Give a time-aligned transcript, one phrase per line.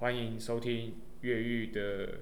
[0.00, 2.20] 欢迎收听越狱的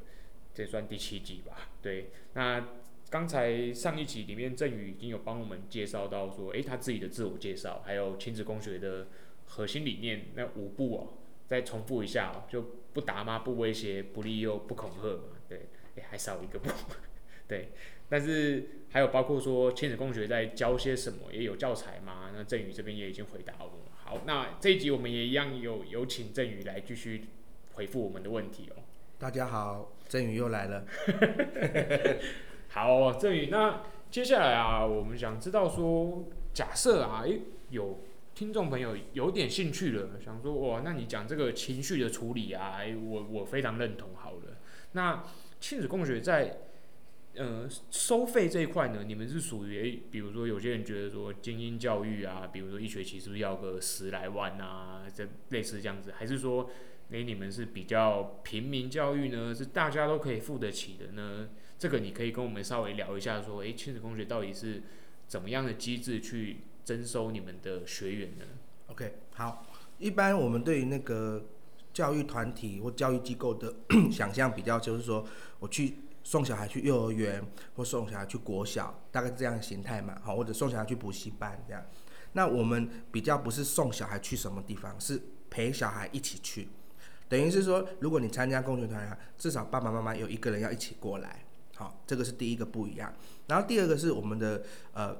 [0.54, 1.68] 这算第七集吧？
[1.82, 2.68] 对，那
[3.10, 9.08] 刚才上一集里面振宇已经有帮我们介绍到说，诶，他自己的自我介绍，还有亲子共学的
[9.44, 12.62] 核心理念那五步哦，再重复一下哦，就
[12.94, 16.70] 不打骂、不威胁、不利诱、不恐吓嘛，对，诶，还少一个步，
[17.46, 17.68] 对，
[18.08, 22.30] 但是还有包括说亲子共学在教些什么，也有教材吗？
[22.34, 23.70] 那振宇这边也已经回答我。
[23.92, 27.26] 好，那这一集我们也一样有有请振宇来继续
[27.76, 28.82] 回复我们的问题哦。
[29.18, 30.86] 大家好，振宇又来了。
[32.68, 38.02] 好，振宇，那接下来啊，我们想知道说，假设啊，诶，有
[38.34, 44.08] 听众朋友有点兴趣了，想说哇，那你讲这个情绪的处理啊，我我非常认同。
[44.14, 44.56] 好了，
[44.92, 45.22] 那
[45.60, 46.60] 亲子共学在。
[47.38, 56.70] 呃，收费这一块呢，你们是属于诶，比如说有些人觉得说精英教育啊，比如说一学期是不是要个十来万啊，这类似这样子，还是说，
[57.10, 61.48] 诶，你们是比较平民教育呢，是大家都可以付得起的呢？
[61.78, 64.82] 这个你可以跟我们稍微聊一下，说，诶，亲子共学到底是
[65.26, 68.44] 怎么样的机制去征收你们的学员呢
[68.88, 69.66] ？OK，好，
[69.98, 71.46] 一般我们对于那个
[71.92, 73.74] 教育团体或教育机构的
[74.10, 75.26] 想象比较就是说，
[75.60, 75.96] 我去。
[76.26, 77.40] 送小孩去幼儿园
[77.76, 81.80] 或送小孩去国小，大概这样的形态嘛，好，或者送小孩去补习班这样。
[82.32, 86.66] 那我们比较不是送小孩去什么地方，是陪小孩一起去，
[87.28, 93.12] 等于是说，如果你参加共学团啊，至少爸爸妈妈有一个人要一起过来，好，这个是第一个不一样。
[93.48, 95.16] 然后第二个是我们的呃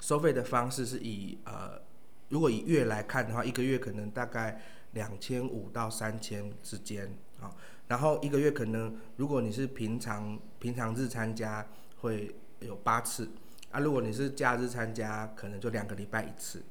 [0.00, 1.80] 收费的方式是以呃，
[2.28, 4.60] 如果以月来看的话，一个月可能大概
[4.92, 7.50] 两千五到三千之间，啊。
[7.88, 11.66] 然后一个月可能，如果你是平常平常日参加，
[11.98, 13.28] 会有八次，
[13.70, 16.62] 啊，如果你是假日参加，可能就两个礼拜一次。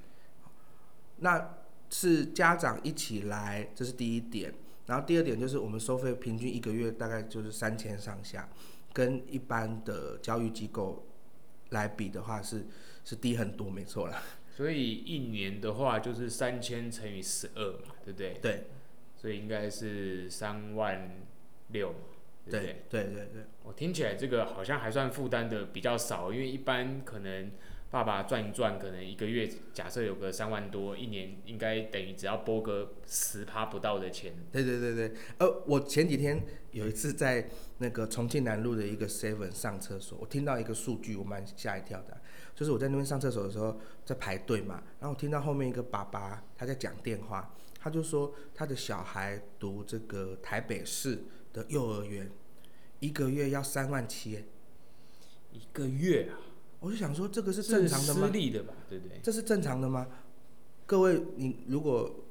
[1.18, 1.56] 那
[1.90, 4.54] 是家长一起来，这是第一点。
[4.88, 8.50] 然后第二点就是我们收费平均一个月大概就是三千上下，
[8.94, 11.08] 跟一般的教育机构
[11.70, 12.66] 来比的话是
[13.04, 14.22] 是低很多，没错啦。
[14.56, 18.38] 所以一年的话就是三千乘以十二嘛，对不对？
[18.42, 18.68] 对。
[19.18, 21.10] 所以应该是三万
[21.70, 21.98] 六嘛，
[22.46, 22.84] 对不对？
[22.90, 27.50] 对对对，我听起来这个好像还算负担的比较少，因为一般可能
[27.96, 34.34] 爸爸赚一赚，可能一个月假设有个三万多，一年应该等于只要拨个十趴不到的钱。
[34.52, 42.20] 对对对对，呃，我前几天有一次在那个重庆南路的一个 Seven 上厕所，我听到一个数据，我蛮吓一跳的，
[42.54, 47.56] 就是我在那边上厕所的时候在排队嘛，然后我听到后面一个爸爸他在讲电话。
[47.80, 51.24] 他就说他的小孩读这个台北市
[51.54, 52.30] 的幼儿园，
[53.00, 54.44] 一个月要三万七，
[55.54, 56.45] 一个月啊！
[56.86, 58.28] 我就想说，这个是正常的吗？
[58.28, 59.20] 私立的吧，对不对？
[59.24, 60.08] 这是正常的吗？
[60.86, 62.26] 各位，你如果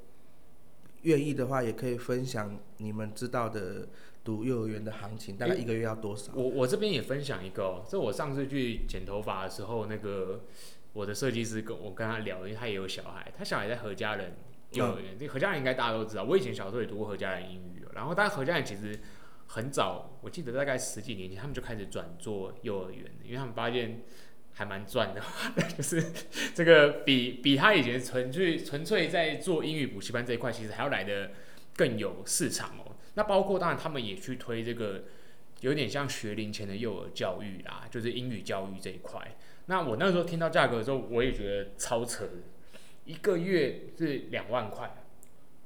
[1.01, 3.89] 愿意的话，也可以分享你们知道的
[4.23, 6.31] 读幼儿园的行情，大概一个月要多少？
[6.33, 10.45] 我我这边也分享一个哦，这我上次去剪头发的时候，那个
[10.93, 14.33] 我的设计师跟我跟他聊，因为他也有小孩，他小孩在何家人。
[14.71, 16.23] 幼儿园，这何家人应该大家都知道。
[16.23, 18.99] 我以前小时候也读过何家人英语，然后但何家人其实
[19.47, 24.01] 很早，我记得大概十几年前，他们就开始转做幼儿园，因为他们发现
[24.55, 25.21] 还蛮赚的，
[25.77, 26.01] 就是
[26.53, 31.31] 这个比比他以前纯粹纯粹在做英语补习班这一块，其实还要来的
[31.75, 32.95] 更有市场哦。
[33.15, 35.03] 那包括当然他们也去推这个
[35.59, 39.21] 有点像学龄前的幼儿教育啦，就是英语教育这一块。
[39.67, 42.25] 那我那时候听到价格的时候，我也觉得超扯。
[43.03, 45.05] 一个月是两万块，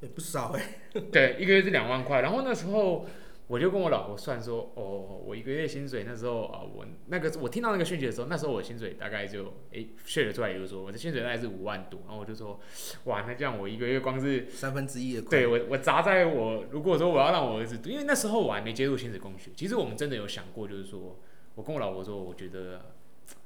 [0.02, 0.80] 也不少哎。
[1.12, 2.22] 对，一个月是两万块。
[2.22, 3.06] 然后那时候
[3.50, 12.00] 我就跟我老婆算说，哦，我一个月薪水那时候啊，我那个我听到那个讯息的时候，那时候我薪水大概就诶算了出来，就是说我的薪水大概是五万多。
[12.06, 12.60] 然后我就说，
[13.06, 15.24] 哇，那这样我一个月光是三分之一的。
[15.24, 19.50] 对我，我砸在我如果说我要让我儿子读，因为那时候我还没接触亲子共学。
[19.56, 21.20] 其实我们真的有想过，就是说
[21.56, 22.94] 我跟我老婆说，我觉得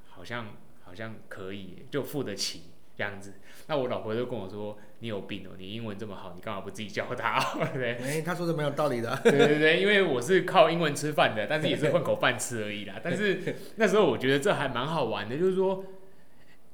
[0.10, 2.73] 好像好像可以，就付得起。
[2.96, 3.34] 这样子，
[3.68, 7.40] 那我老婆就跟我说：“你有病哦，你英文这么好，你干嘛不自己教他？”
[7.74, 9.20] 对，哎，他说的蛮有道理的。
[9.24, 13.02] 对对对，因为我是靠英文吃饭的，但是也是混口饭吃而已啦。
[13.04, 15.84] 但是 那时候我觉得这还蛮好玩的，就是说，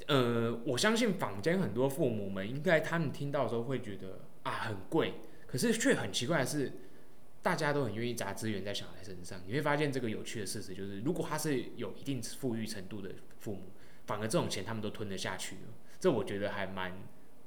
[0.08, 5.14] 呃，我相信坊间很多父母们应该他们听到的时候会觉得啊很贵，
[5.48, 6.74] 可是却很奇怪的是，
[7.42, 9.40] 大家都很愿意砸资源在小孩身上。
[9.48, 13.72] 你会发现这个有趣的事实就是，如果他是有一定富裕程度的父母，
[14.06, 15.62] 反而这种钱他们都吞得下去了。
[16.00, 16.94] 这我觉得还蛮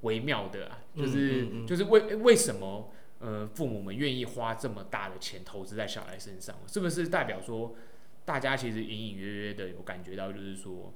[0.03, 7.75] 微妙的啊，就是、嗯嗯嗯、就是为为什么呃父母们愿意花这么大的钱投资在小孩身上，是不是代表说
[8.25, 10.93] 大家其实隐隐约约的有感觉到，就是说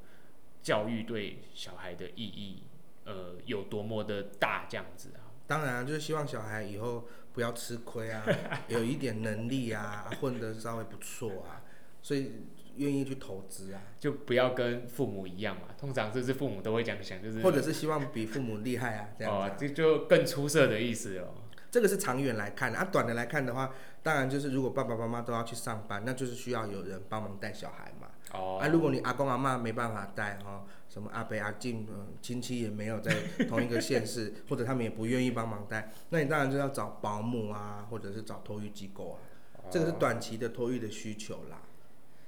[0.63, 2.65] 教育对小孩的意义
[3.05, 5.31] 呃有多么的大这样子啊？
[5.47, 8.27] 当然、啊、就是希望小孩以后不要吃亏啊，
[8.67, 11.63] 有一点能力啊，混得稍微不错啊，
[12.03, 12.33] 所以
[12.77, 15.69] 愿意去投资啊，就不要跟父母一样嘛。
[15.79, 19.49] 通常就是父母都会这样想，就是或者是希望比父母厉害啊，这样子、啊。
[19.49, 21.35] 哦，这就更出色的意思哦。
[21.71, 28.09] 这个是长远来看啊，短的来看的话，当然就是如果爸爸妈妈都要去上班，那就是需要有人帮忙带小孩嘛。
[28.33, 28.59] 哦。
[28.63, 33.15] 啊，如果你阿公阿妈没办法带哈，什么阿伯阿静，嗯，亲戚也没有在
[33.49, 39.19] 同一个县市， 或者他们也不愿意帮忙带，那你当然就要找保姆啊，或者是找托育机构啊。
[39.57, 39.65] 哦。
[39.71, 41.61] 这个是短期的托育的需求啦。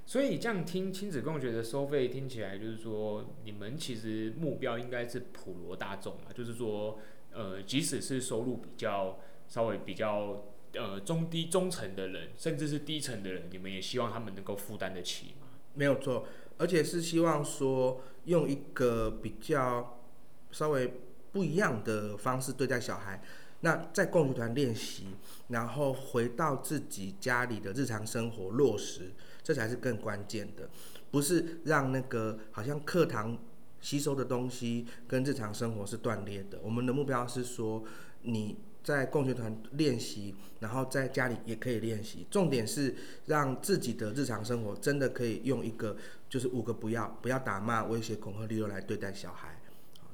[0.09, 6.97] 所以这样听亲子共学的收费听起来，就是说你们其实目标应该是普罗大众啊，就是说，
[7.31, 9.19] 呃，即使是收入比较。
[9.49, 10.45] 稍微比较
[10.75, 15.47] 呃中低中层的人，甚至是低层的人，你们也希望他们能够负担得起吗？
[15.73, 16.27] 没有错，
[16.59, 20.03] 而且是希望说用一个比较
[20.51, 20.93] 稍微
[21.31, 23.23] 不一样的方式对待小孩。
[23.61, 25.07] 那在共学团练习，
[25.47, 29.09] 然后回到自己家里的日常生活落实，
[29.49, 30.69] 这才是更关键的。
[31.09, 33.35] 不是让那个好像课堂
[33.81, 36.59] 吸收的东西跟日常生活是断裂的。
[36.61, 37.83] 我们的目标是说
[38.21, 38.59] 你。
[38.81, 42.25] 在共学团练习，然后在家里也可以练习。
[42.31, 45.95] 重点是让自己的日常生活真的可以用一个，
[46.29, 49.61] 就是五个不要：不要打骂、威胁、恐吓、利诱来对待小孩。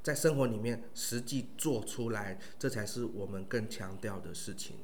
[0.02, 4.78] 在生活里面实际做出来，这才是我们更强调的事情。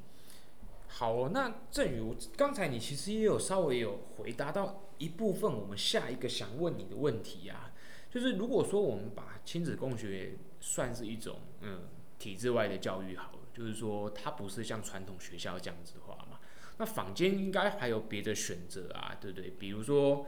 [1.02, 7.72] 好哦，那正如刚才你其实也有稍微有回答到一部分，我们下一个想问你的问题啊，
[8.08, 11.88] 就是如果说我们把亲子共学算是一种嗯
[12.20, 13.38] 体制外的教育好了。
[13.52, 16.38] 就是说，它不是像传统学校这样子的话嘛，
[16.78, 19.50] 那坊间应该还有别的选择啊，对不对？
[19.50, 20.24] 比如说，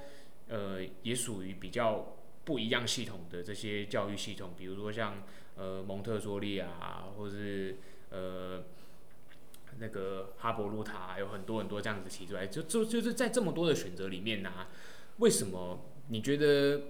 [0.49, 5.23] 呃，也属于比较不一样系统的这些教育系统，比如说像
[5.55, 7.79] 呃蒙特梭利啊，或是
[8.11, 8.65] 呃
[9.79, 14.50] 那个哈伯路塔，有很多很多这样子提出来，就就就是在这么多的选择里面呢、
[15.19, 16.81] 为什么你觉得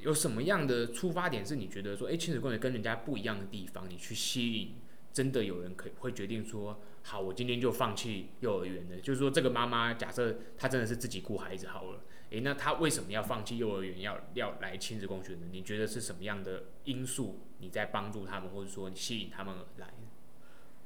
[0.00, 4.76] 有什么样的出发点是你觉得说，哎，亲子共学跟人家不一样的地方，你去吸引？
[5.12, 8.98] 真的有人可以会决定说，好，我今天就放弃幼儿园的。
[8.98, 12.00] 就是说，这个妈妈假设她真的是自己顾孩子好了，
[12.30, 15.40] 诶，那她为什么要放弃幼儿园，要要来亲子共学呢？
[15.50, 19.92] 你觉得是什么样的因素你在帮助他们，或者说你吸引他们而来？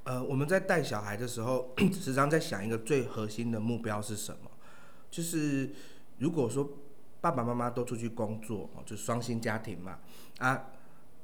[0.06, 4.48] 呃，我们在带小孩的时候， 时常在想一个最核心的目标是什么？
[5.10, 5.68] 就是
[6.18, 6.78] 如果说
[7.20, 9.98] 爸爸妈妈都出去工作，就双薪家庭嘛，
[10.38, 10.66] 啊，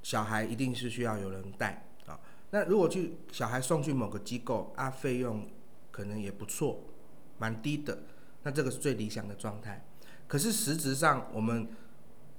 [0.02, 2.18] 小孩一定是需要有人带啊。
[2.50, 5.48] 那如果去小孩送去某个机构啊，费用
[5.92, 6.80] 可能也不错，
[7.38, 8.02] 蛮低的。
[8.42, 9.86] 那这个是最理想的状态。
[10.26, 11.68] 可是实质上我们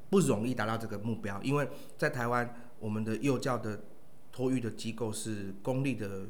[0.09, 3.79] 不容易达到这个目标，因为在台湾，我们的幼教的
[4.33, 6.23] 托育的机构是公立的，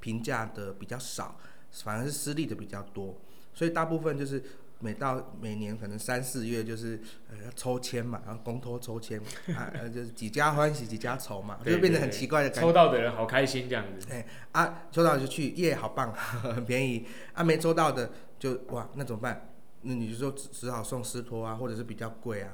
[0.00, 1.38] 评价的比较少，
[1.70, 3.14] 反而是私立的比较多。
[3.54, 4.42] 所以大部分就是。
[4.84, 7.00] 每到每年可能三四月就是
[7.30, 9.16] 呃抽签嘛，然后公托抽签
[9.54, 12.62] 啊，呃就是几家欢喜几家愁嘛，就变得很奇怪的感觉。
[12.62, 14.08] 抽到的人好开心这样子。
[14.10, 17.06] 哎啊，抽到就去耶，好棒，很 便宜。
[17.32, 18.10] 啊，没抽到的
[18.40, 19.52] 就哇，那怎么办？
[19.82, 22.52] 那你就说只只好送私托啊，或者是比较贵啊。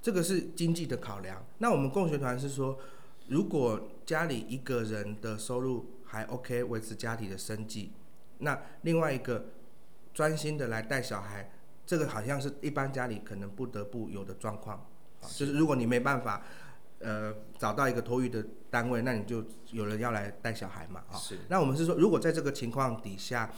[0.00, 1.44] 这个是经济的考量。
[1.58, 2.78] 那我们共学团是说，
[3.30, 7.92] 如果家里一个人的收入还 OK，维持家庭的生计，
[8.38, 9.46] 那另外一个。
[10.12, 11.52] 专心的来带小孩，
[11.86, 14.84] 这个好像是一般家里可能不得不有的状况，
[15.20, 16.42] 就是如果你没办法，
[16.98, 21.38] 呃，找到一个托育的单位，那你就有人要来带小孩嘛，啊，是。
[21.48, 23.52] 那我们是说，如果在这个情况底下，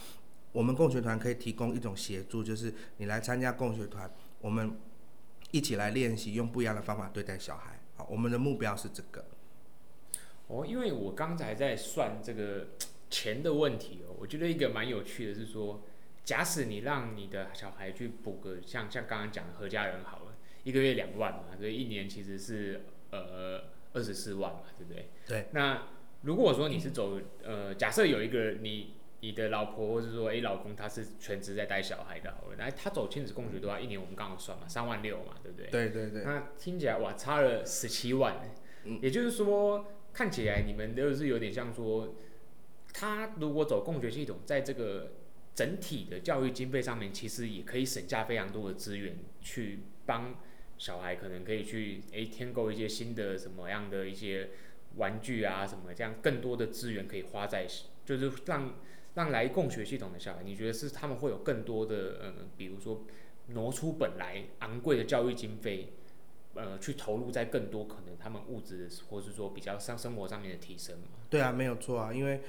[0.51, 4.77] 我们共学团可以提供一种协助，就是你来参加共学团，我们
[5.49, 9.25] 一起来练习用不一样的方法对待小孩，好，我们的目标是这个。
[10.47, 12.67] 哦，因为我刚才在算这个
[13.09, 15.83] 钱的问题哦，我觉得一个蛮有趣的是说。
[16.25, 25.09] 假使你让你的小孩去补个像像刚刚讲的何家人好了，一个月两万嘛，所以一年其实是呃二十四万嘛，对不对？
[25.27, 25.47] 对。
[25.51, 25.83] 那
[26.21, 35.67] 如果说你是走呃，假设有一个你你的老婆或者说诶老公他是全职在带小孩的好了，那他走亲子共学的话，一年我们刚好算嘛，三万六嘛，对不对？
[35.69, 36.23] 对对对。
[36.23, 38.39] 那听起来哇，差了十七万，
[38.85, 42.15] 嗯，也就是说看起来你们都是有点像说，
[42.93, 45.11] 他如果走共学系统，在这个。
[45.55, 50.35] 整体的教育经费上面，其实也可以省下非常多的资源，去帮
[50.79, 54.49] 小孩可能可以去诶添购一些新的什么样的一些
[54.95, 57.67] 玩具啊什么，这样更多的资源可以花在，
[58.03, 58.73] 就是让
[59.13, 63.05] 让来共学系统的小孩，你觉得是他们会有更多的嗯，比如说
[63.49, 65.93] 挪出本来昂贵的教育经费，
[66.55, 71.07] 呃去投入在更多可能他们物质或是说比较上生活上面的提升嘛。
[71.29, 72.41] 对啊，没有错啊，因为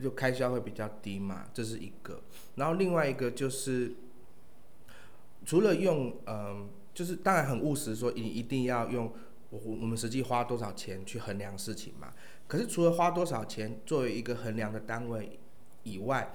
[0.00, 2.22] 就开销会比较低嘛，这是一个。
[2.54, 3.92] 然后另外一个就是
[5.44, 9.12] 除了用嗯、就是当然很务实，说你一定要用
[9.50, 12.12] 我我们实际花多少钱去衡量事情嘛。
[12.46, 15.38] 可是除了花多少钱作为一个衡量的单位
[15.82, 16.32] 以外，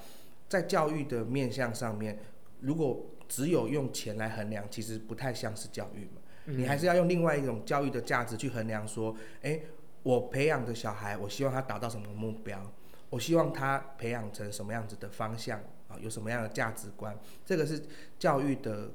[0.48, 2.20] 在教育的面向上面，
[2.62, 6.08] 如果只有用钱来衡量，其实不太像是教育。
[6.46, 9.64] 嗯、你还是要用另外一种教育的价值去衡量，说，诶，
[10.04, 12.72] 我培养的小孩，我希望他达到什么目标？
[13.10, 15.98] 我希望他培养成什么样子的方向啊？
[16.02, 17.18] 有什么样的价值观？
[17.46, 17.82] 这个是
[18.20, 18.92] 教育的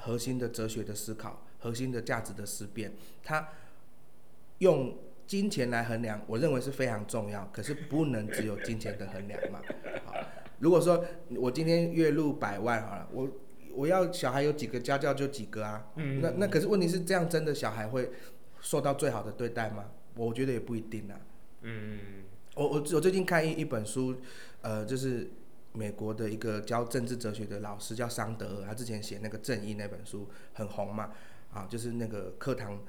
[0.00, 2.92] 核心的哲学的思考，核心的价值的思辨。
[3.22, 3.48] 他
[4.58, 7.48] 用金钱来衡量，我认为是非常重要。
[7.52, 9.60] 可是不能只有金钱的衡量嘛。
[10.04, 10.14] 好，
[10.58, 11.04] 如果说
[11.36, 13.28] 我今天月入百万好了，我
[13.76, 15.92] 我要小孩有几个家教就几个啊。
[15.96, 16.20] 嗯。
[16.20, 18.10] 那那可是问题是这样，真的小孩会
[18.60, 19.90] 受到最好的对待吗？
[20.16, 21.20] 我觉得也不一定啊。
[21.62, 21.98] 嗯。
[22.54, 24.16] 我我我最近看一一本书，
[24.62, 25.30] 呃，就是
[25.72, 31.12] 美国的一个教政治哲学的老师叫桑德尔，他之前写那个《正义》那本书很红嘛，
[31.52, 32.80] 啊，就是那个课堂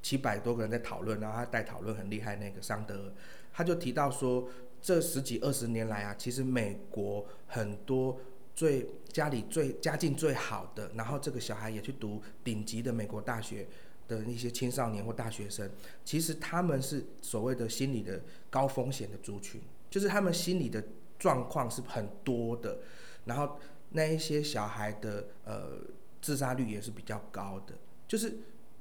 [0.00, 3.12] 七百多个人在讨论，然后他带讨论很厉害那个桑德尔，
[3.52, 4.48] 他就提到说，
[4.80, 8.16] 这十几二十年来啊，其实美国很多
[8.60, 13.66] 最家里最家境最好的，然后这个小孩也去读顶级的美国大学。
[14.10, 15.70] 的一些青少年或大学生，
[16.04, 20.84] 其实他们是所谓的心理的高风险的族群，就是他们心理的
[21.16, 22.80] 状况是很多的，
[23.24, 23.56] 然后
[23.90, 25.78] 那一些小孩的呃
[26.20, 27.74] 自杀率也是比较高的，
[28.08, 28.36] 就是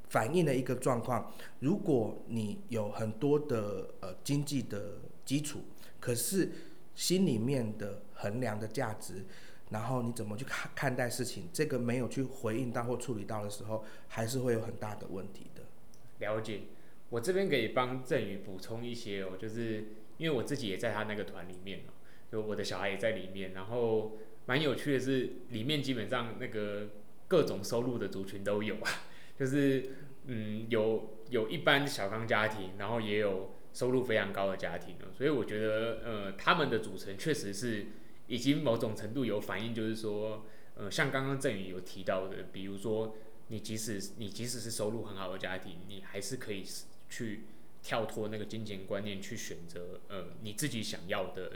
[0.09, 1.31] 反映了一个状况。
[1.59, 5.59] 如果你有很多的呃经济的基础，
[5.99, 6.51] 可是
[6.95, 9.23] 心里面的衡量的价值。
[9.69, 11.47] 然后你怎么去看看待事情？
[11.53, 15.61] 这个没有去回应到或处理到的时候，还是会有很大的问题的。
[16.19, 16.61] 了解，
[17.09, 21.93] 我这边可以帮振宇补充一些哦，就是因为我自己也在他那个团里面哦，
[22.31, 23.53] 就我的小孩也在里面。
[23.53, 26.89] 然后蛮有趣的是，里面基本上那个
[27.27, 28.89] 各种收入的族群都有啊，
[29.39, 29.91] 就是
[30.25, 35.13] 嗯，有有一般小康家庭，然后也有收入非常高的家庭哦。
[35.15, 37.85] 所以我觉得呃，他们的组成确实是。
[38.29, 40.45] 已经某种程度有反应，就是说，
[40.75, 43.17] 呃，像刚刚郑宇有提到的，比如说，
[43.47, 46.63] 你即使你即使是收入很好的家庭，你还是可以
[47.09, 47.45] 去
[47.81, 51.53] 跳脱那个金钱观念，去选择呃你自己想要的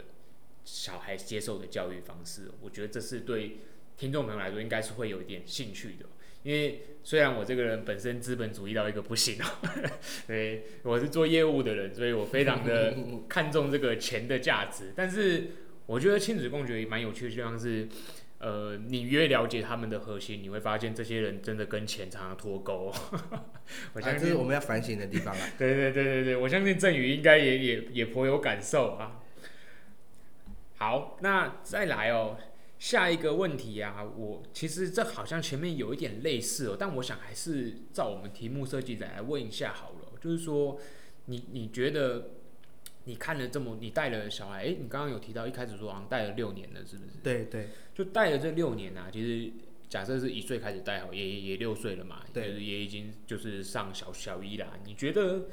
[0.64, 2.50] 小孩接受的教育方式。
[2.60, 3.58] 我觉得这是对
[3.96, 6.06] 听众朋友来说应该是会有一点兴趣的，
[6.42, 9.46] 因为虽然我这个人本身资本主义到一个不行哦，
[10.26, 12.96] 对，我是做业务的人，所以我非常的
[13.28, 15.52] 看重这个钱的价值，但是。
[15.86, 17.86] 我觉得亲子共学也蛮有趣的，就像是，
[18.38, 22.90] 呃，你越了解他们的核心，你会发现这些人真的跟钱常常脱钩。
[23.92, 25.48] 我相信、啊、这是我们要反省的地方啊。
[25.58, 29.20] 对对对对对，我相信振宇应该也也也颇有感受啊。
[30.78, 32.38] 好，那再来哦，
[32.78, 40.80] 下一个问题啊，我其实这好像前面有一点类似哦，但我想还是照我们题目设计来问一下好了，就是说，
[41.26, 42.30] 你你觉得？
[43.04, 47.18] 你看了这么，你带了小孩，诶，你刚刚有提到一开始说好像带了六年了，是不是？
[47.22, 49.10] 对对，就带了这六年啊。
[49.12, 49.52] 其实
[49.88, 54.68] 假设是一岁开始带好，也也六岁了嘛，对，就是也已经就是上小小一啦。
[54.86, 55.48] 你觉得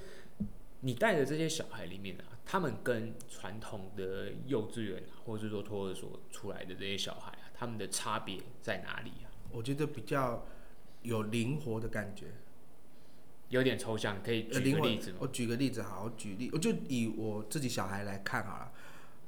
[0.79, 9.27] 你带的这些小孩里面啊，他们跟传统的幼稚园或者是说托儿所出来的这些小孩啊，他们的差别在哪里啊？
[9.51, 10.47] 我觉得比较
[11.01, 12.27] 有灵活的感觉。
[13.51, 15.17] 有点抽象，可以举个例子吗？
[15.19, 18.71] 我举个例子好，我举例，我就以我自己小孩来看好了。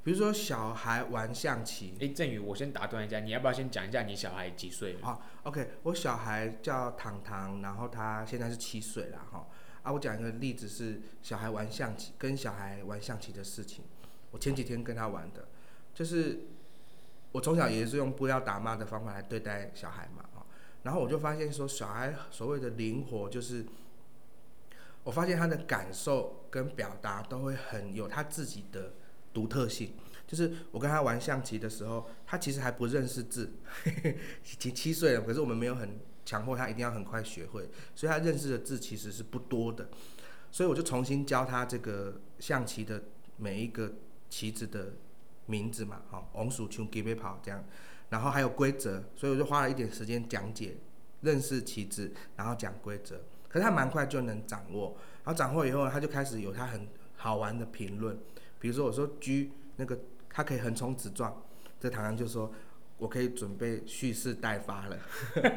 [0.02, 1.94] 比如说小孩玩象棋。
[2.00, 4.96] 哎，振宇，我先打断一下，你要不要先讲一下你小孩几岁？
[5.02, 9.46] 好，OK，我小孩叫糖糖，然后他现在是七岁了哈。
[9.82, 13.84] 啊，我讲一个例子是小孩玩象棋，跟小孩玩象棋的事情。
[14.30, 15.48] 我前几天跟他玩的，
[15.92, 16.46] 就是
[17.32, 20.24] 我从小也是用不要打骂的方法来对待小孩嘛，
[20.82, 23.66] 然后我就发现说，小孩所谓的灵活就是。
[25.04, 28.94] 我发现他的感受跟表达都会很有他自己的
[29.32, 29.94] 独特性。
[30.26, 33.52] 就是我跟他玩象棋的时候，他其实还不认识字，
[33.94, 39.88] 已经七岁了，可是我们没有很强迫他一定要很快学会，所以他认识的字其实是不多的。
[40.50, 43.02] 所以我就重新教他这个象棋的
[43.36, 43.92] 每一个
[44.30, 44.94] 棋子的
[45.44, 47.62] 名字嘛，好，红薯球、给杯跑这样，
[48.08, 50.78] 然后还有规则，所以我就花了一点时间讲解
[51.20, 53.20] 认识棋子，然后讲规则。
[53.54, 58.18] 可是他蛮快就能掌握，然后掌握以后，他就开始有他很好玩的评论。
[58.58, 59.96] 比如说我说狙那个，
[60.28, 61.40] 他可以横冲直撞，
[61.78, 62.52] 这唐唐就说
[62.98, 64.98] 我可以准备蓄势待发了。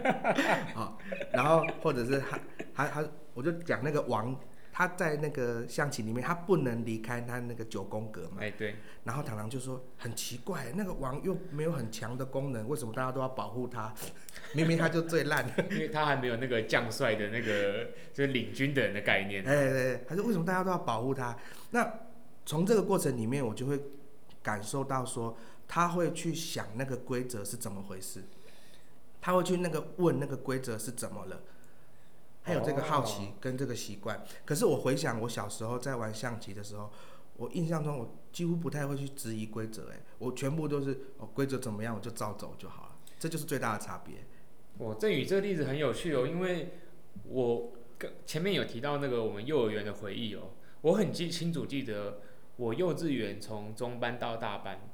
[0.75, 0.99] 好，
[1.33, 2.39] 然后或者是他
[2.75, 4.39] 他他，我就讲那个王。
[4.77, 8.37] 他在那个象棋里面，他不能离开他那个九宫格嘛。
[8.41, 8.75] 哎，对。
[9.05, 13.91] 然后螳螂就说很奇怪，那个王又没有很强的功能，为什么大家都要保护他？
[14.53, 15.51] 明明他就最烂。
[15.71, 19.43] 因为他还没有那个将帅的那个就是领军的人的概念。
[19.43, 21.35] 哎对对，他说为什么大家都要保护他？
[21.71, 21.91] 那
[22.45, 23.81] 从这个过程里面，我就会
[24.43, 25.35] 感受到说，
[25.67, 28.23] 他会去想那个规则是怎么回事，
[29.19, 31.41] 他会去那个问那个规则是怎么了。
[32.47, 36.89] 还有这个好奇跟这个习惯，可是我回想我小时候在玩象棋的时候，
[37.35, 44.15] 我印象中我几乎不太会去质疑规则，哎，我全部都是哦规则怎么样我就照走就好了，这就是最大的差别。
[44.77, 46.69] 我振宇这个例子很有趣哦，因为
[47.27, 50.51] 我跟前面有提到那个我们幼儿园的回忆哦，
[50.83, 52.21] 我很记清楚记得
[52.55, 54.89] 我幼稚园从中班到大班，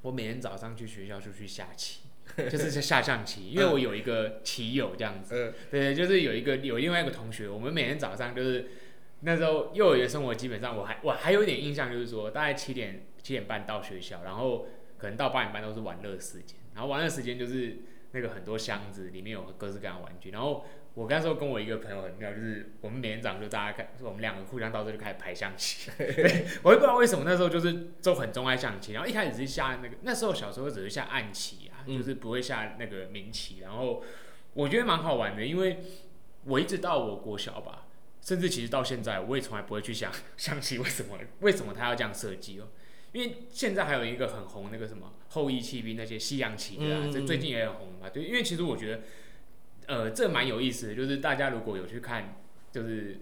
[0.00, 2.03] 我每天早上去学校就去下棋。
[2.50, 8.68] 就是在下象棋，因为我有一个棋友这样子，对，就是有一个有另外一个同学，我们每天早上就是
[9.20, 14.66] 那时候幼儿园生活，基本上我还我还有一点印象，就是说大概七点七点半到学校，然后
[14.98, 17.78] 可能到八点半都是玩乐时间，然后玩乐时间就是
[18.12, 20.64] 那个很多箱子里面有各式各样的玩具，然后。
[20.94, 25.90] 我那时候跟我一个朋友很妙，就是我们每天早上就大家开，我们两个互相到这就开始排象棋。
[25.98, 34.02] 对， 我也不知道为什么那时候就是都很钟爱象棋，然后一开始是下那个，那时候小时候只是下暗棋啊，就是不会下那个明棋，然后
[34.52, 35.78] 我觉得蛮好玩的，因为
[36.44, 37.86] 我一直到我国小吧，
[38.20, 42.68] 甚至其实到现在，我也从来不会去想象棋为什么 为什么他要这样设计哦，
[43.12, 49.02] 因为现在还有一个很红那个什么后羿弃兵那些西洋棋对啊，这最近也很红嘛，对，因为其实我觉得。
[49.86, 52.40] 呃，这蛮有意思的，就是大家如果有去看，
[52.72, 53.20] 就是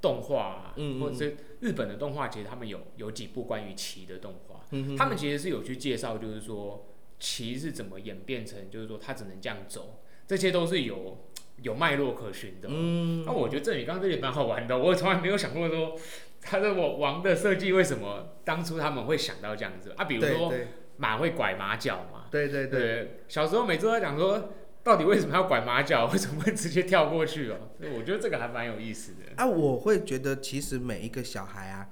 [0.00, 1.00] 动画啊，嗯嗯。
[1.00, 4.64] 或者是日本的动画，其实他们有有几部关于棋的动画，
[4.98, 6.89] 他们其实是有去介绍，就是说
[7.20, 11.28] 棋是怎么演变成，就是说它只能这样走，这些都是有
[11.62, 12.68] 有脉络可循的。
[12.68, 15.96] 嗯，那我觉得这里刚刚这里蛮好玩的，我从来没有想过说，
[16.40, 20.04] 他的我王的设计为什么当初他们会想到这样子啊？
[20.04, 20.52] 比如说
[20.96, 24.54] 马会拐马脚嘛，对对对，对，小时候每次都在讲说。
[24.82, 26.06] 到底为什么要拐马脚？
[26.10, 27.68] 为什么会直接跳过去哦？
[27.78, 29.18] 所以我觉得这个还蛮有意思的。
[29.36, 31.90] 啊，我会觉得其实每一个小孩啊，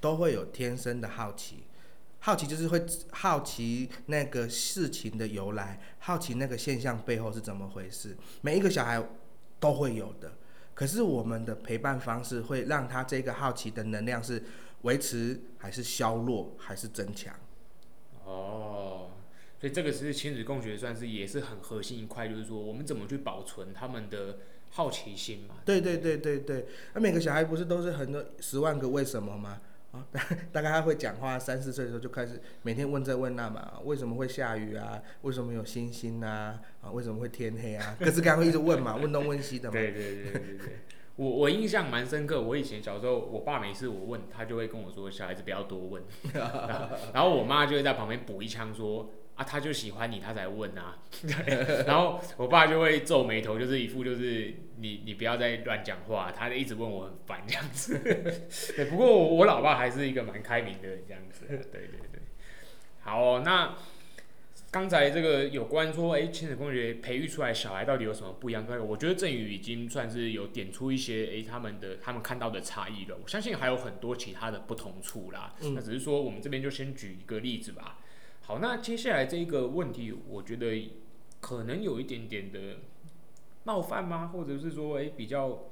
[0.00, 1.64] 都会有天生的好奇，
[2.24, 2.80] 好奇就是会
[3.10, 8.16] 好奇那个事情的由来，好奇那个现象背后是怎么回事。
[8.42, 9.04] 每一个小孩
[9.58, 10.30] 都会有的，
[10.72, 14.40] 可是我们的陪伴方式会让他这个好奇的能量是
[14.82, 17.34] 维持，还是削弱，还是增强？
[18.24, 19.10] 哦。
[19.60, 24.38] 所以这个是亲子共学，算是也是很核心一块，就是说我们怎么去保存他们的
[24.70, 25.56] 好奇心嘛。
[25.64, 29.60] 对对对对对，那每个小孩不是都是很多十万个为什么吗？
[29.92, 30.06] 啊，
[30.50, 35.00] 大概他会讲话，三四岁的时候就开始每天问这问那嘛，为什么会下雨啊？
[35.20, 36.58] 为什么有星星啊？
[36.80, 37.96] 啊，为什么会天黑啊？
[38.00, 39.72] 各式各样会一直问嘛， 问东问西的嘛。
[39.72, 40.58] 对对对对对，
[41.16, 46.02] 我我印象蛮深刻，我以前小时候，我爸每次我问他就会跟我说，小孩子不要多问，
[47.12, 49.10] 然后我妈就会在旁边补一枪说。
[49.34, 50.98] 啊，他就喜欢你，他才问啊。
[51.86, 57.98] 然后我爸就会皱眉头，就是一副就是你你不要再乱讲话，他就一直问我很烦这样子。
[58.76, 61.46] 对，不过我，我老爸还是一个蛮开明的人这样子。
[61.48, 62.20] 对对对。
[63.00, 63.74] 好哦，那
[64.70, 68.66] 刚才这个有关说，哎，亲子共学培育出来小孩到底有什么不一样？
[68.86, 73.16] 我觉得振宇已经算是有点出一些哎他们的他们看到的差异了。
[73.22, 75.54] 我相信还有很多其他的不同处啦。
[75.62, 75.74] 嗯。
[75.74, 77.98] 那只是说我们这边就先举一个例子吧。
[78.44, 80.90] 好，那接下来这一个问题，我觉得
[81.40, 82.78] 可能有一点点的
[83.64, 84.26] 冒犯吗？
[84.28, 85.70] 或者是说，诶、比较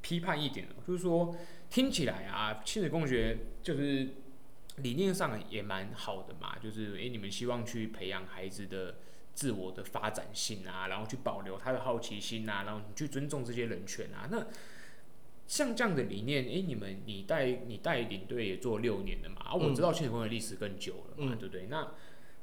[0.00, 1.36] 批判一点，就是说，
[1.68, 4.10] 听起来啊，亲子共学就是
[4.76, 8.94] 理念上也蛮好的嘛，就是诶、你们希望去培养孩子的
[9.34, 14.46] 自我的发展性啊，然后去保留他的好奇心啊，然后你去尊重这些人权啊，那。
[15.46, 19.36] 像这样的理念，诶、欸，你们你带你带领队也做六年了嘛？
[19.44, 21.66] 啊，我知道亲子共学历史更久了嘛，嗯、对不对？
[21.68, 21.92] 那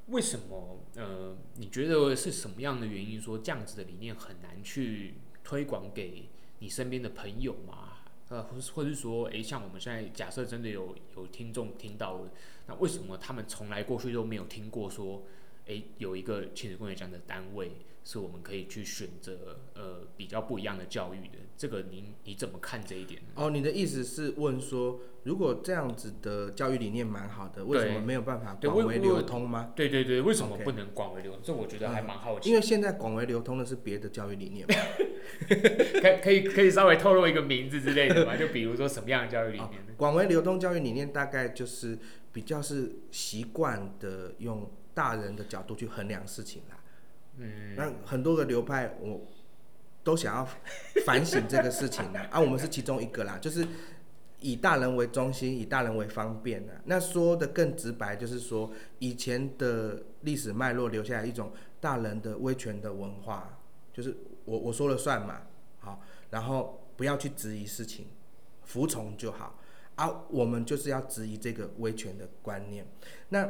[0.07, 7.89] 为什么呃，你觉得是什么样的原因说这样子的理念很难去推广给你身边的朋友嘛？
[8.29, 12.29] 呃，或是或是说，诶、欸，像我们现在假设真的有有听众听到了，
[12.67, 15.23] 那为什么他们从来过去都没有听过说，
[15.65, 17.71] 诶、欸，有一个亲子共学奖的单位？
[18.03, 23.21] 是我们可以去选择呃比较不一样的教育的，这个您你怎么看这一点？
[23.35, 29.71] 哦，你的意思是问说，如果这样子的教育理念蛮好的，为什么没有办法广为流通吗？
[29.75, 32.49] 对对对，为什么不能广为流通.这我觉得还蛮好奇。
[32.49, 34.75] 因为现在广为流通的是别的教育理念嘛，
[36.01, 38.35] 可可以可以稍微透露一个名字之类的嘛？
[38.35, 39.95] 就比如说什么样的教育理念？
[39.95, 41.99] 广为流通教育理念大概就是
[42.31, 46.77] 比较是习惯的用大人的角度去衡量事情啦。
[47.37, 49.21] 嗯，那很多个流派我
[50.03, 50.47] 都想要
[51.05, 53.65] 反省这个事情啊， 啊，我们是其中一个啦，就是
[54.39, 56.81] 以大人为中心，以大人为方便啊。
[56.85, 63.59] 那说的更直白，就是说以前的历史脉络留下来一种大人的威权的文化，
[63.93, 65.43] 就是我我说了算嘛，
[65.79, 66.01] 好，
[66.31, 68.07] 然后不要去质疑事情，
[68.63, 69.57] 服从就好。
[69.95, 72.87] 啊，我们就是要质疑这个威权的观念。
[73.29, 73.47] 那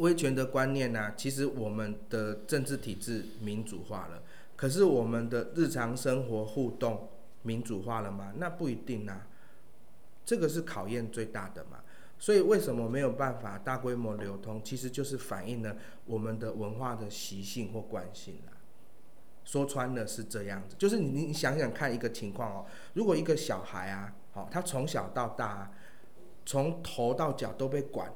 [0.00, 4.22] 威权的观念呢、其实我们的政治体制民主化了，
[4.56, 7.08] 可是我们的日常生活互动
[7.42, 8.32] 民主化了吗？
[8.36, 9.26] 那不一定啊。
[10.24, 11.80] 这个是考验最大的嘛。
[12.18, 14.60] 所以为什么没有办法大规模流通？
[14.64, 18.56] 其实就是反映了我们的文化的习性或惯性啊。
[19.44, 24.14] 说穿了是这样子，就是你你想想看一个情况哦，如果一个小孩啊。
[24.32, 25.72] 好，他从小到大，
[26.46, 28.12] 从头到脚都被管。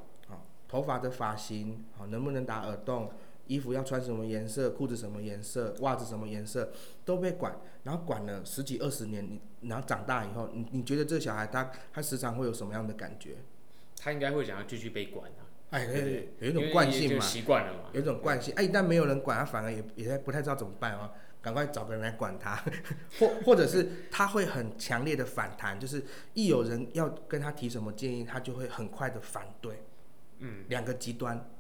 [0.75, 3.13] 好，头发的发型，好，能不能打耳洞，
[3.47, 6.73] 衣服要穿什么颜色，裤子什么颜色，袜子什么颜色，
[7.05, 7.57] 都被管。
[7.85, 9.25] 然后管了十几二十年，
[9.61, 13.37] 你然后长大以后，你你觉得这小孩他他时常会有什么样的感觉？
[13.97, 15.47] 他应该会想要继续被管啊。
[15.71, 18.53] 哎，对对，有一种惯性嘛，习惯了嘛，有一种惯性。
[18.57, 21.13] 哎，一旦没有人管，他反而也也不太知道怎么办哦。
[21.41, 22.61] 赶快找个人来管他，
[23.21, 29.85] 或或者是他会很强烈的反弹，就是一有人要跟他提什么建议，他就会很快的反对。
[30.39, 31.51] 嗯，两个极端，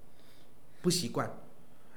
[0.82, 1.38] 不习惯。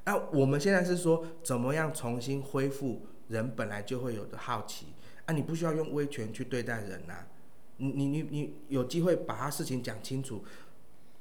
[0.05, 4.87] 那我们现在是说，怎么样重新恢复人本来就会有的好奇？
[5.25, 7.27] 啊，你不需要用威权去对待人呐、啊，
[7.77, 10.43] 你你你你有机会把他事情讲清楚，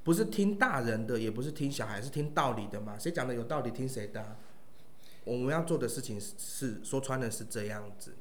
[0.05, 2.97] 不是听大人的，也不是听小孩，是听道理的嘛？
[2.99, 4.37] 谁讲的有道理，听谁的、啊？
[5.25, 8.15] 我们要做的事情是说穿了是这样子。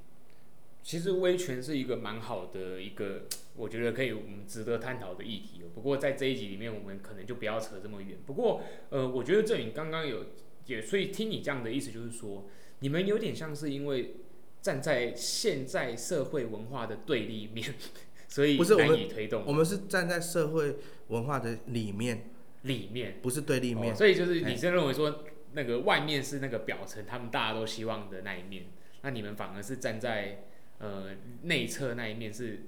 [0.81, 5.61] 其实威权是一个蛮好的一个，我觉得可以我们值得探讨的议题。
[5.73, 8.17] 不过在这一集里面，我们可能就不要扯这么远。
[8.25, 10.25] 不过，呃，我觉得这里刚刚有
[10.65, 12.47] 也，所以听你这样的意思就是说，
[12.79, 14.15] 你们有点像是因为
[14.61, 17.73] 站在现在社会文化的对立面，
[18.27, 19.43] 所以难以推动。
[19.43, 20.75] 不是，我们，我们是站在社会
[21.07, 22.29] 文化的里面，
[22.63, 23.93] 里面不是对立面。
[23.93, 25.23] 哦，所以就是你是认为说。
[25.57, 28.65] 那个外面是那个表层，他们大家都希望的那一面，
[29.03, 30.43] 那你们反而是站在
[30.79, 31.11] 呃
[31.43, 32.63] 内侧那一面，是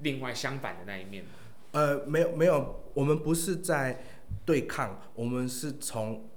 [0.00, 1.30] 另外相反的那一面吗？
[1.72, 4.02] 呃，没有没有，我们不是在
[4.44, 6.28] 对抗，我们是从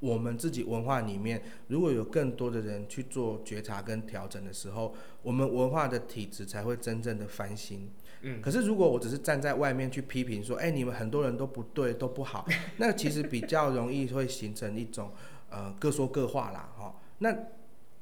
[0.00, 7.90] 我们自己文化里面，如果有更多的人去做觉察跟调整的时候，我们文化的体质才会真正的翻新。
[8.22, 12.46] 嗯，可是如果我只是站在外面去批评说，哎、欸，你们很多人都不对，都不好，
[12.78, 15.12] 那其实比较容易会形成一种
[15.48, 16.94] 呃各说各话啦，哈。
[17.18, 17.34] 那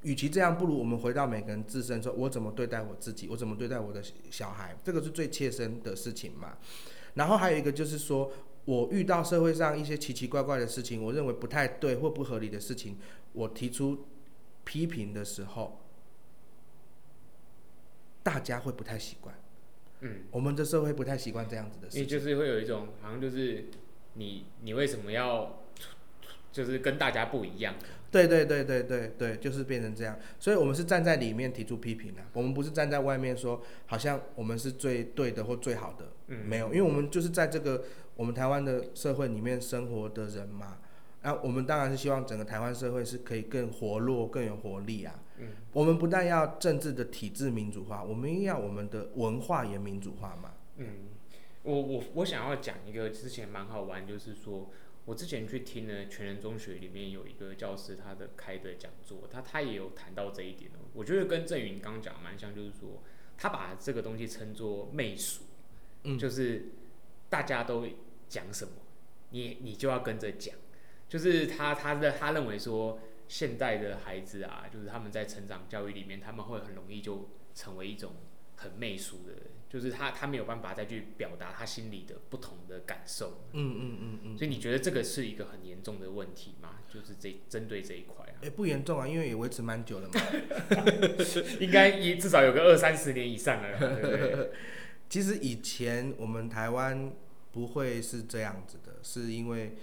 [0.05, 6.59] 与其这样，不如我们回到每个人自身，说我怎么对待我自己，我怎么对待我的小孩，这个是最切身的事情嘛。
[7.14, 8.31] 然后还有一个就是说，
[8.67, 12.99] 我遇到社会上一些奇奇怪怪的事情，我认为不太对或不合理的事情，
[13.33, 14.07] 我提出
[14.64, 15.81] 批评的时候，
[18.23, 19.35] 大家会不太习惯。
[20.01, 23.67] 嗯，我们的社会不太习惯这样子的事情，你就是会有一种好像就是
[24.14, 25.63] 你你为什么要
[26.55, 27.75] 就是跟大家不一样？
[28.12, 30.17] 对对对对对对，就是变成这样。
[30.38, 36.12] 所以我们是站在里面提出批评的，我们不是站在外面说好像我们是最对的或最好的。
[36.29, 37.83] 嗯，没有，因为我们就是在这个
[38.14, 40.79] 我们台湾的社会里面生活的人嘛。
[41.23, 45.21] 那我们当然是希望整个台湾社会是可以更活络、更有活力啊。
[45.38, 50.53] 嗯，我们不但要政治的体制民主化，我们也要我们的文化也民主化嘛。
[50.77, 50.87] 嗯，
[51.64, 54.71] 我我我想要讲一个之前蛮好玩，就是说
[55.05, 60.88] 我之前去听了全人中学里面有一个教师他的开的讲座，他他也有谈到这一点哦。
[60.95, 63.03] 我觉得跟郑云刚讲蛮像，就是说
[63.37, 65.43] 他把这个东西称作媚俗，
[66.05, 66.71] 嗯，就是
[67.29, 67.87] 大家都
[68.29, 68.73] 讲什么，
[69.31, 70.55] 你你就要跟着讲。
[71.07, 78.14] 就是他他的他认为说，现代的孩子啊，就是他们在成长教育里面，他们会很容易就成为一种
[78.57, 79.43] 很媚俗的人，
[79.75, 83.43] 就是他他没有办法再去表达他心里的不同的感受。
[83.55, 84.39] 嗯嗯嗯嗯。
[84.39, 86.79] 所以你觉得这个是一个很严重的问题吗？
[86.89, 88.39] 就是这针对这一块啊？
[88.43, 90.21] 哎、欸，不严重啊，因为也维持蛮久了嘛。
[91.59, 94.53] 应该也至少有个二三十年以上了，对不对？
[95.11, 97.13] 其实以前我们台湾
[97.51, 99.75] 不会是这样子的，是因为。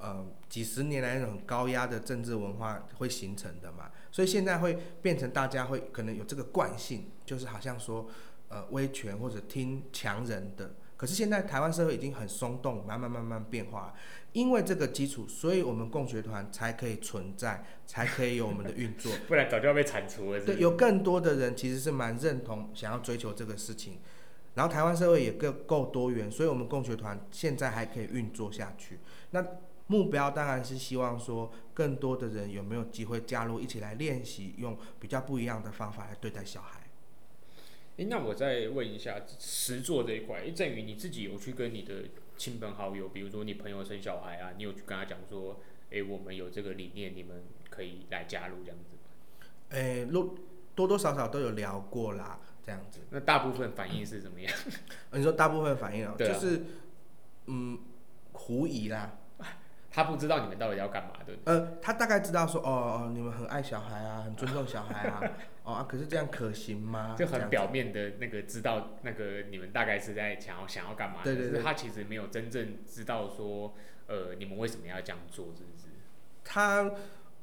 [0.00, 8.08] 呃，几十年来那种高压的政治文化会形成的嘛，所以现在会变成大家会可能有这个惯性，就是好像说，
[8.48, 10.74] 呃，威权或者听强人的。
[10.96, 13.94] 可是现在台湾社会已经很松动，慢慢慢慢变化。
[14.32, 19.12] 因为这个基础，所以我们共学团才可以存在，才可以有我们的运作。
[19.26, 20.52] 不然早就要被铲除了是是？
[20.54, 23.98] 对，有更多的人其实是蛮认同，想要追求这个事情。
[24.54, 28.98] 然后台湾社会也够够多元，所以我们共学团现在还可以运作下去。
[29.30, 29.44] 那
[29.86, 36.77] 目标当然是希望说更多的人有没有机会加入，一起来练习，用比较不一样的方法来对待小孩。
[37.98, 42.04] 诶，那我再问一下实作这一块，诶，正宇你自己有去跟你的
[42.36, 49.48] 亲朋好友，比如说你朋友生小孩啊，你有去跟他讲说，诶，我们有这个理念，你们可以来加入这样子吗？
[49.70, 50.34] 诶，多
[50.76, 53.00] 多多少少都有聊过啦，这样子。
[53.10, 54.52] 那大部分反应是怎么样？
[55.10, 56.62] 你说大部分反应哦，就是
[57.46, 57.78] 嗯，
[58.32, 59.18] 狐疑啦。
[59.90, 61.34] 他不知道你们到底要干嘛的。
[61.44, 65.20] 呃，他大概知道说，哦哦，你们很爱小孩啊，很尊重小孩啊，
[65.68, 67.14] 哦啊，可是这样可行吗？
[67.18, 73.74] 就很表面的那个知道那个你们大概是在想要想要干嘛，对对对，可是他其实没有真正知道说，
[74.06, 75.84] 呃，你们为什么要这样做，是不是？
[76.42, 76.90] 他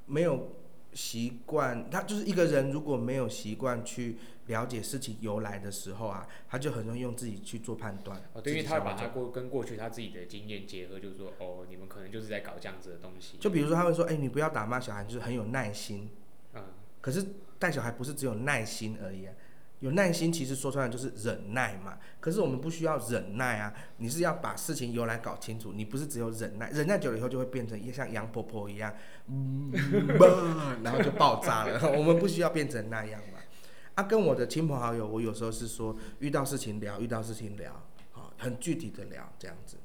[0.08, 0.56] 没有
[0.94, 4.18] 习惯，他就是一个人如果没有习惯去。
[4.48, 8.22] 了解事情由来的时候啊，他就很容易用自己去做判断。
[8.32, 13.38] 哦，对，因为他把他过跟过去他自己的经验结合，就是说，哦，你们可能就是在搞这样子的东西。
[13.40, 16.08] 就比如说，他会说，哎、欸，你不要打骂小孩，就是很有耐心。
[17.06, 17.08] 嗯。
[17.08, 17.24] 可是
[17.60, 19.34] 带小孩不是只有耐心而已啊，
[19.80, 22.00] 有耐心其实说出来就是忍耐嘛。
[22.20, 28.94] 可是我们不需要忍耐啊，你是要把事情由来搞清楚，你不是只有忍耐，忍耐久了以后就会变成一像杨婆婆一样，
[29.28, 29.72] 嗯，
[30.84, 31.80] 然后就爆炸了。
[31.96, 33.40] 我们不需要变成那样嘛。
[33.96, 37.72] 啊，跟我的亲朋好友，我有时候是说遇到事情聊，遇到事情聊，
[38.14, 39.78] 啊，很具体的聊这样子。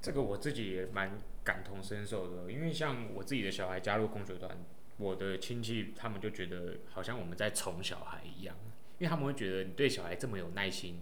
[0.00, 4.56] 这个我自己也蛮感同身受的，因为像我自己的小孩加入共学团，
[4.96, 8.56] 我的亲戚他们就觉得好像我们在宠小孩一样，
[8.98, 11.00] 因为他们会觉得你对小孩这么有耐心，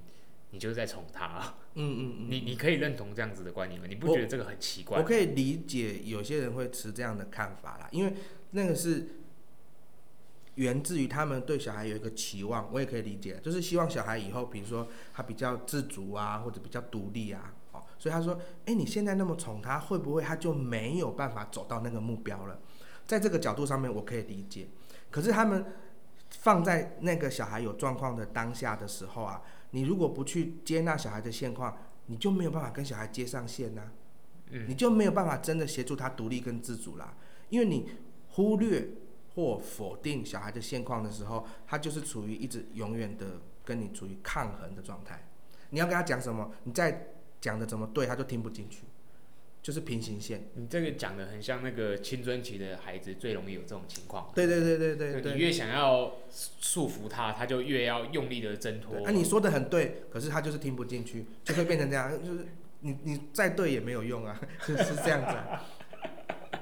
[0.50, 1.54] 你就是在宠他。
[1.74, 2.30] 嗯嗯嗯。
[2.30, 3.87] 你你可以认同这样子的观念吗？
[3.88, 4.98] 你不觉得这个很奇怪？
[4.98, 8.14] 我可以理解有些人会持这样的看法啦，因为
[8.50, 9.09] 那个是。
[10.57, 22.61] 源自于他们对小孩有一个期望，我也可以理解，就是希望小孩以后，比如说他比较自主啊，或者比较独立啊，哦，所以他说，诶，你现在那么宠他，会不会他就没有办法走到那个目标了？
[23.06, 24.68] 在这个角度上面，我可以理解。
[25.10, 25.64] 可是他们
[26.30, 33.90] 放在那个小孩有状况的当下的时候啊，你如果不去接纳小孩的现况，你就没有办法跟小孩接上线呐，
[34.50, 37.14] 嗯，你就没有办法真的协助他独立跟自主啦，
[37.50, 37.88] 因为你
[38.30, 38.88] 忽略。
[39.34, 45.26] 或否定小孩的现况的时候，他就是处于一直永远的跟你处于抗衡的状态。
[45.70, 47.08] 你要跟他讲什么，你再
[47.40, 48.84] 讲的怎么对，他就听不进去，
[49.64, 50.50] 就是平行线。
[50.57, 54.31] 你这个讲的很像那个青春期的孩子最容易有这种情况。
[54.35, 56.16] 对对对对对，对，你越想要
[56.61, 59.03] 束缚他，他就越要用力的挣脱。
[59.07, 62.46] 啊，你说的很对，可是他就是听不进去，就会变成这样，就是
[62.81, 65.64] 你你再对也没有用啊， 就是这样子啊。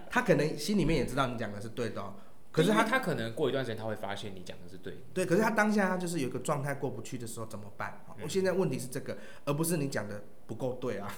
[0.09, 2.15] 他可能心里面也知道你讲的是对的哦。
[2.53, 8.01] 可是他他可能过一段时间他会发现你讲的是对的，对，可是他当下他就是有一个状态过不去的时候怎么办？
[8.23, 11.13] 我现在问题是这个，而不是你讲的不够对啊。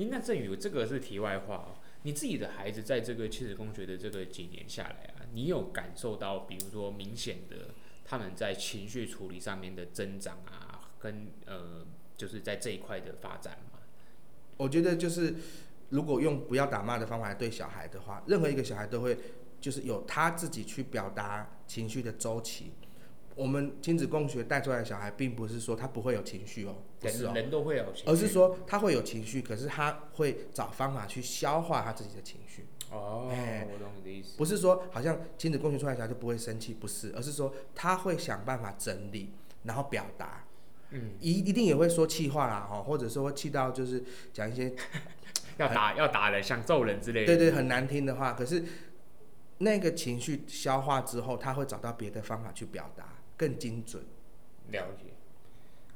[0.00, 1.76] 诶，那正宇这个是题外话哦。
[2.02, 11.86] 你自己的孩子在这个亲子共学的这个几年下来啊，你有感受到比如说明显的他们在情绪处理上面的增长啊，跟呃
[12.16, 13.78] 就是在这一块的发展吗？
[14.56, 15.34] 我觉得就是
[15.90, 19.18] 如果用不要打骂的方法来对小孩的话，任何一个小孩都会。
[19.60, 22.72] 就是有他自己去表达情绪的周期。
[23.34, 32.66] 我们亲子共学带出来的小孩，并不是说他不会有情绪哦，不是哦，人都会有情绪，而是说他会有情绪，可是他会找方法去消化他自己的情绪。
[32.90, 34.36] 哦，哎，我懂你的意思。
[34.36, 39.32] 不是说好像亲子共学出来的小孩就不会生气，不是，而是说他会想办法整理，
[39.64, 40.44] 然后表达。
[40.90, 44.74] 嗯，一一定也会说气话啦，哦，或者说会气到就是讲一些
[45.56, 48.64] 要打要打人，像揍人之类的，对对，很难听的话，可是。
[49.62, 53.04] 那个情绪消化之后，他会找到别的方法去表达，
[53.40, 54.04] 更精准。
[54.68, 55.14] 了解。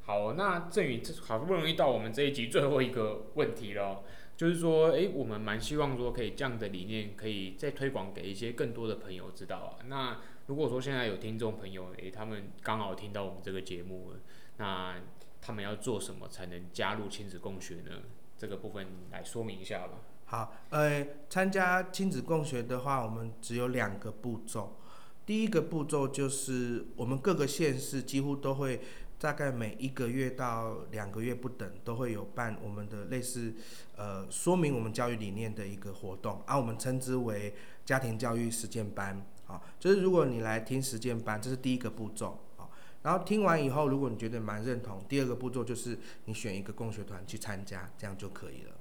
[0.07, 4.03] 好，那正宇，好不容易到我们这一集最后一个问题了，
[4.35, 9.85] 就是说，诶，我们蛮希望说可以这样的理念，可以再推广给一些更多的朋友知道啊。
[9.87, 14.21] 那如果说现在有听众朋友，诶，他们刚好听到我们这个节目了，
[14.57, 14.97] 那
[15.43, 17.91] 他们要做什么才能加入亲子共学呢？
[18.39, 20.01] 这个部分来说明一下吧。
[20.27, 24.77] 好，呃，参加亲子共学的话，我们只有两个步骤。
[25.27, 28.81] 第一个步骤就是我们各个县市几乎都会，
[29.19, 33.55] 大概每一个月到两个月不等，都会有办我们的类似，
[33.97, 37.55] 呃，说明我们教育理念的一个活动，啊，我们称之为
[37.87, 39.25] 家庭教育实践班。
[39.47, 42.39] 好，就是如果你来听实践班，这是第一个步骤。
[42.57, 42.71] 好，
[43.03, 48.73] 然后听完以后，如果你觉得蛮认同，第二个步骤就是你选一个共学团去参加，这样就可以了。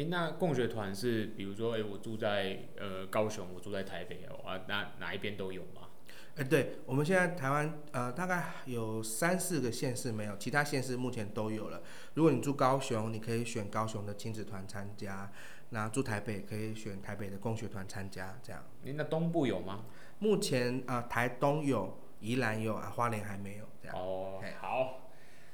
[0.00, 5.88] 诶，那共学团是，比如说，诶，我住在呃高雄，我住在台北哦，啊，那哪一边都有吗？
[6.36, 11.82] 哎，对，我们现在台湾呃大概有三四个县市没有，其他县市目前都有了。
[12.14, 15.30] 如果你住高雄，你可以选高雄的亲子团参加；
[15.68, 18.38] 那住台北可以选台北的共学团参加。
[18.42, 18.64] 这样。
[18.84, 19.84] 您的东部有吗？
[20.18, 23.66] 目前啊、呃，台东有，宜兰有啊，花莲还没有。
[23.82, 23.98] 这样。
[23.98, 25.10] 哦，好，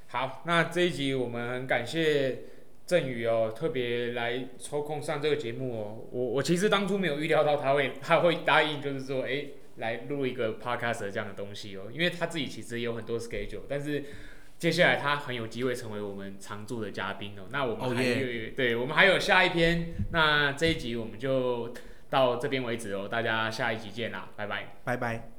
[0.07, 2.43] 好，那这一集我们很感谢
[2.87, 6.07] 振宇哦，特别来抽空上这个节目哦。
[6.11, 9.45] 我我其实当初没有预料到他会他会答应，就是说，哎。
[9.77, 14.05] 来录一个 podcast 这样的东西哦，因为他自己其实也有很多 schedule，但是
[14.57, 17.43] 接下来他很有机会成为我们常驻的嘉宾哦。
[17.51, 18.55] 那我们还有，oh yeah.
[18.55, 21.71] 对，我们还有下一篇，那这一集我们就
[22.09, 25.29] 到这边为止哦，大家下一集见啦，拜拜，拜拜。